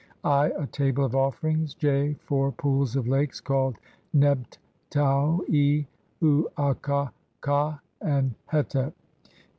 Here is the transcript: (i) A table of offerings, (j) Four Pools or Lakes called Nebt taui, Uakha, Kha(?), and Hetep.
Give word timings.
(i) 0.23 0.47
A 0.57 0.65
table 0.65 1.05
of 1.05 1.15
offerings, 1.15 1.75
(j) 1.75 2.15
Four 2.25 2.51
Pools 2.53 2.97
or 2.97 3.03
Lakes 3.03 3.39
called 3.39 3.77
Nebt 4.15 4.57
taui, 4.89 5.85
Uakha, 6.23 7.11
Kha(?), 7.41 7.79
and 8.01 8.33
Hetep. 8.51 8.93